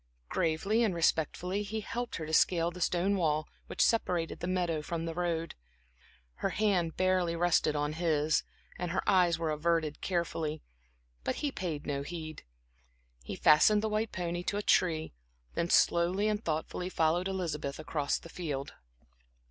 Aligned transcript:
Gravely 0.29 0.83
and 0.83 0.95
respectfully 0.95 1.61
he 1.61 1.81
helped 1.81 2.15
her 2.15 2.25
to 2.25 2.33
scale 2.33 2.71
the 2.71 2.81
stone 2.81 3.15
wall, 3.17 3.47
which 3.67 3.83
separated 3.85 4.39
the 4.39 4.47
meadow 4.47 4.81
from 4.81 5.05
the 5.05 5.13
road. 5.13 5.53
Her 6.37 6.49
hand 6.49 6.97
barely 6.97 7.35
rested 7.35 7.75
on 7.75 7.93
his, 7.93 8.43
and 8.79 8.89
her 8.89 9.07
eyes 9.07 9.37
were 9.37 9.51
averted 9.51 10.01
carefully, 10.01 10.63
but 11.23 11.35
he 11.35 11.51
paid 11.51 11.85
no 11.85 12.01
heed. 12.01 12.41
He 13.23 13.35
fastened 13.35 13.83
the 13.83 13.89
white 13.89 14.11
pony 14.11 14.41
to 14.45 14.57
a 14.57 14.63
tree, 14.63 15.13
then 15.53 15.69
slowly 15.69 16.27
and 16.27 16.43
thoughtfully 16.43 16.89
followed 16.89 17.27
Elizabeth 17.27 17.77
across 17.77 18.17
the 18.17 18.27
field. 18.27 18.73